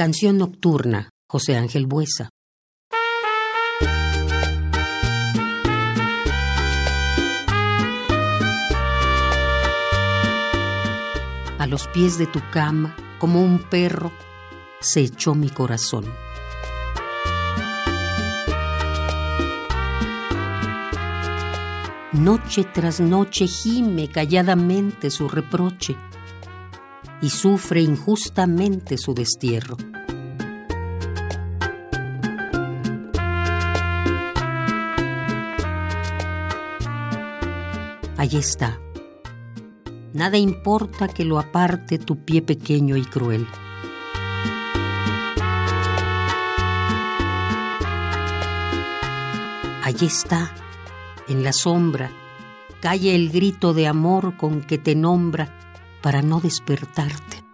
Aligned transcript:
Canción 0.00 0.38
nocturna, 0.38 1.10
José 1.28 1.58
Ángel 1.58 1.84
Buesa. 1.84 2.30
A 11.58 11.66
los 11.66 11.86
pies 11.88 12.16
de 12.16 12.26
tu 12.26 12.40
cama, 12.50 12.96
como 13.18 13.42
un 13.42 13.58
perro, 13.58 14.10
se 14.80 15.00
echó 15.00 15.34
mi 15.34 15.50
corazón. 15.50 16.06
Noche 22.12 22.64
tras 22.64 23.00
noche 23.00 23.46
gime 23.46 24.08
calladamente 24.08 25.10
su 25.10 25.28
reproche 25.28 25.94
y 27.22 27.30
sufre 27.30 27.82
injustamente 27.82 28.96
su 28.96 29.14
destierro. 29.14 29.76
Allí 38.16 38.36
está. 38.36 38.78
Nada 40.12 40.36
importa 40.36 41.08
que 41.08 41.24
lo 41.24 41.38
aparte 41.38 41.98
tu 41.98 42.24
pie 42.24 42.42
pequeño 42.42 42.96
y 42.96 43.04
cruel. 43.04 43.46
Allí 49.82 50.06
está, 50.06 50.52
en 51.28 51.42
la 51.42 51.52
sombra, 51.52 52.10
calle 52.80 53.14
el 53.14 53.30
grito 53.30 53.72
de 53.72 53.86
amor 53.88 54.36
con 54.36 54.60
que 54.60 54.78
te 54.78 54.94
nombra 54.94 55.69
para 56.02 56.22
no 56.22 56.40
despertarte. 56.40 57.44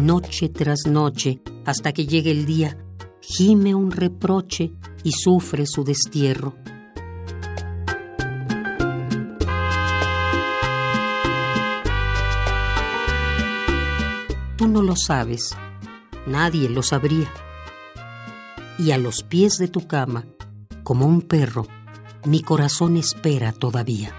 Noche 0.00 0.50
tras 0.50 0.86
noche, 0.86 1.40
hasta 1.64 1.92
que 1.92 2.06
llegue 2.06 2.30
el 2.30 2.44
día, 2.44 2.76
gime 3.20 3.74
un 3.74 3.90
reproche 3.90 4.72
y 5.02 5.12
sufre 5.12 5.66
su 5.66 5.84
destierro. 5.84 6.54
Tú 14.56 14.68
no 14.68 14.82
lo 14.82 14.96
sabes, 14.96 15.56
nadie 16.26 16.68
lo 16.68 16.82
sabría. 16.82 17.30
Y 18.78 18.90
a 18.90 18.98
los 18.98 19.22
pies 19.22 19.56
de 19.58 19.68
tu 19.68 19.86
cama, 19.86 20.26
como 20.82 21.06
un 21.06 21.22
perro, 21.22 21.66
mi 22.26 22.42
corazón 22.42 22.96
espera 22.96 23.52
todavía. 23.52 24.12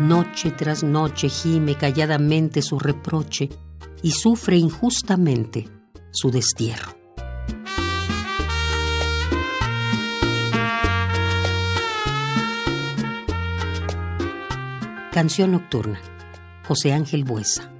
Noche 0.00 0.50
tras 0.50 0.82
noche 0.82 1.28
gime 1.28 1.76
calladamente 1.76 2.62
su 2.62 2.78
reproche 2.78 3.50
y 4.02 4.10
sufre 4.10 4.56
injustamente 4.56 5.68
su 6.10 6.30
destierro. 6.30 6.96
Canción 15.12 15.52
nocturna. 15.52 16.00
José 16.66 16.94
Ángel 16.94 17.24
Buesa. 17.24 17.70